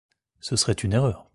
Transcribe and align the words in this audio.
Ce 0.39 0.55
serait 0.55 0.73
une 0.73 0.93
erreur. 0.93 1.27